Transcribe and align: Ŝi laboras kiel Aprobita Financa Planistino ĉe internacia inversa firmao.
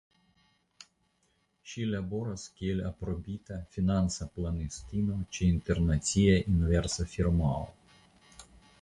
Ŝi 1.71 1.85
laboras 1.89 2.45
kiel 2.55 2.81
Aprobita 2.91 3.59
Financa 3.77 4.29
Planistino 4.39 5.21
ĉe 5.37 5.53
internacia 5.53 6.43
inversa 6.57 7.11
firmao. 7.17 7.65